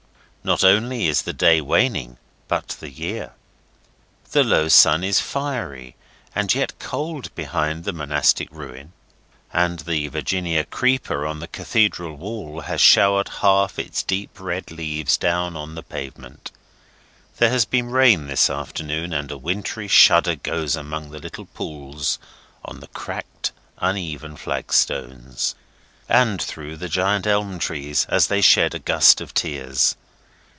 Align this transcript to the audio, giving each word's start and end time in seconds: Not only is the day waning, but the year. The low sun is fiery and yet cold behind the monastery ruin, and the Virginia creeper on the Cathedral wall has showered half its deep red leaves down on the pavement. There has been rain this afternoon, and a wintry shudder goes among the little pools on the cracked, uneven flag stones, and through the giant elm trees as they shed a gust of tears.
Not 0.43 0.63
only 0.63 1.07
is 1.07 1.21
the 1.21 1.33
day 1.33 1.61
waning, 1.61 2.17
but 2.47 2.69
the 2.79 2.89
year. 2.89 3.33
The 4.31 4.43
low 4.43 4.69
sun 4.69 5.03
is 5.03 5.19
fiery 5.19 5.95
and 6.33 6.51
yet 6.55 6.79
cold 6.79 7.33
behind 7.35 7.83
the 7.83 7.93
monastery 7.93 8.49
ruin, 8.51 8.93
and 9.53 9.81
the 9.81 10.07
Virginia 10.07 10.63
creeper 10.63 11.27
on 11.27 11.41
the 11.41 11.47
Cathedral 11.47 12.15
wall 12.15 12.61
has 12.61 12.81
showered 12.81 13.27
half 13.41 13.77
its 13.77 14.01
deep 14.01 14.39
red 14.39 14.71
leaves 14.71 15.15
down 15.15 15.55
on 15.55 15.75
the 15.75 15.83
pavement. 15.83 16.49
There 17.37 17.51
has 17.51 17.65
been 17.65 17.91
rain 17.91 18.25
this 18.25 18.49
afternoon, 18.49 19.13
and 19.13 19.29
a 19.29 19.37
wintry 19.37 19.87
shudder 19.87 20.33
goes 20.37 20.75
among 20.75 21.11
the 21.11 21.19
little 21.19 21.45
pools 21.45 22.17
on 22.65 22.79
the 22.79 22.87
cracked, 22.87 23.51
uneven 23.77 24.35
flag 24.37 24.73
stones, 24.73 25.53
and 26.09 26.41
through 26.41 26.77
the 26.77 26.89
giant 26.89 27.27
elm 27.27 27.59
trees 27.59 28.07
as 28.09 28.25
they 28.25 28.41
shed 28.41 28.73
a 28.73 28.79
gust 28.79 29.21
of 29.21 29.35
tears. 29.35 29.95